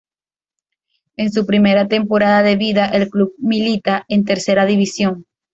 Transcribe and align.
En 1.15 1.31
su 1.31 1.45
primera 1.45 1.87
temporada 1.87 2.41
de 2.41 2.55
vida 2.55 2.87
el 2.87 3.07
club 3.07 3.35
milita 3.37 4.03
en 4.07 4.25
Tercera 4.25 4.65
División. 4.65 5.27